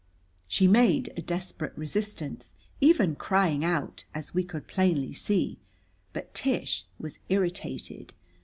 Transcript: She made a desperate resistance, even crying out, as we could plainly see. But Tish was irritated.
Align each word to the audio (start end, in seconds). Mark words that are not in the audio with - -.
She 0.47 0.65
made 0.67 1.13
a 1.15 1.21
desperate 1.21 1.77
resistance, 1.77 2.55
even 2.79 3.13
crying 3.15 3.63
out, 3.63 4.05
as 4.15 4.33
we 4.33 4.43
could 4.43 4.65
plainly 4.67 5.13
see. 5.13 5.59
But 6.11 6.33
Tish 6.33 6.87
was 6.97 7.19
irritated. 7.29 8.11